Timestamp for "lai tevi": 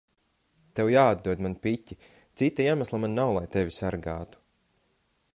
3.35-3.75